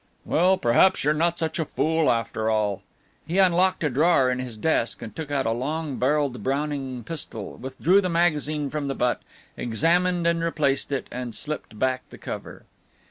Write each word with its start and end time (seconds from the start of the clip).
"Well, 0.25 0.57
perhaps 0.57 1.03
you're 1.03 1.13
not 1.13 1.37
such 1.37 1.59
a 1.59 1.63
fool 1.63 2.09
after 2.09 2.49
all." 2.49 2.81
He 3.27 3.37
unlocked 3.37 3.83
a 3.83 3.89
drawer 3.91 4.31
in 4.31 4.39
his 4.39 4.57
desk 4.57 5.03
and 5.03 5.15
took 5.15 5.29
out 5.29 5.45
a 5.45 5.51
long 5.51 5.97
barrelled 5.97 6.41
Browning 6.41 7.03
pistol, 7.03 7.57
withdrew 7.57 8.01
the 8.01 8.09
magazine 8.09 8.71
from 8.71 8.87
the 8.87 8.95
butt, 8.95 9.21
examined 9.55 10.25
and 10.25 10.43
replaced 10.43 10.91
it, 10.91 11.05
and 11.11 11.35
slipped 11.35 11.77
back 11.77 12.01
the 12.09 12.17
cover. 12.17 12.63